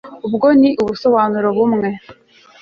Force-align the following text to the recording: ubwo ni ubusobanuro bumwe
ubwo 0.27 0.47
ni 0.59 0.69
ubusobanuro 0.81 1.47
bumwe 1.57 1.89